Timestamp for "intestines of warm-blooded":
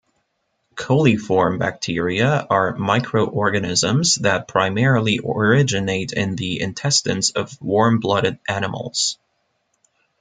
6.59-8.39